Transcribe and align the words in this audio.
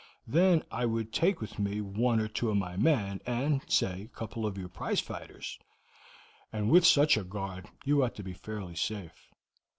Then 0.25 0.63
I 0.71 0.87
would 0.87 1.13
take 1.13 1.39
with 1.41 1.59
me 1.59 1.79
one 1.79 2.19
or 2.19 2.27
two 2.27 2.49
of 2.49 2.57
my 2.57 2.75
men, 2.75 3.21
and, 3.27 3.61
say, 3.71 4.01
a 4.01 4.07
couple 4.07 4.47
of 4.47 4.57
your 4.57 4.67
prize 4.67 4.99
fighters, 4.99 5.59
and 6.51 6.71
with 6.71 6.87
such 6.87 7.17
a 7.17 7.23
guard 7.23 7.67
you 7.85 8.01
ought 8.03 8.15
to 8.15 8.23
be 8.23 8.33
fairly 8.33 8.73
safe." 8.73 9.29